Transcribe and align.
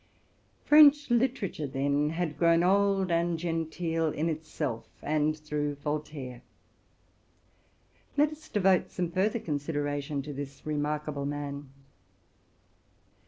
French 0.65 1.11
literature, 1.11 1.67
then, 1.67 2.09
had 2.09 2.35
grown 2.39 2.63
old 2.63 3.11
and 3.11 3.37
genteel 3.37 4.07
in 4.07 4.29
it 4.29 4.43
self, 4.43 4.89
and 5.03 5.37
through 5.37 5.75
Voltaire. 5.75 6.41
Let 8.17 8.31
us 8.31 8.49
devote 8.49 8.89
some 8.89 9.11
further 9.11 9.37
con 9.39 9.59
sideration 9.59 10.23
to 10.23 10.33
this 10.33 10.65
remarkable 10.65 11.27
man. 11.27 11.69